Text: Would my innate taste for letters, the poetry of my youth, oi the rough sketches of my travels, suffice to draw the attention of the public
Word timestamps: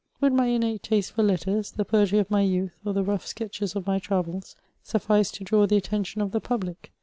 Would 0.19 0.33
my 0.33 0.47
innate 0.47 0.81
taste 0.81 1.11
for 1.11 1.21
letters, 1.21 1.73
the 1.73 1.85
poetry 1.85 2.17
of 2.17 2.31
my 2.31 2.41
youth, 2.41 2.71
oi 2.87 2.91
the 2.91 3.03
rough 3.03 3.23
sketches 3.27 3.75
of 3.75 3.85
my 3.85 3.99
travels, 3.99 4.55
suffice 4.81 5.29
to 5.33 5.43
draw 5.43 5.67
the 5.67 5.77
attention 5.77 6.21
of 6.21 6.31
the 6.31 6.41
public 6.41 6.91